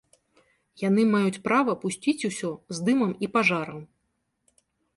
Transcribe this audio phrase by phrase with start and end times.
[0.83, 3.79] Яны маюць права пусціць усё з дымам і пажарам.